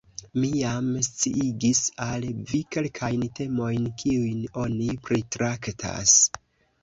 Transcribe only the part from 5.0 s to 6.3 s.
pritraktas.